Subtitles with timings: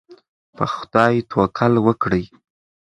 [0.57, 2.23] په خدای توکل وکړئ.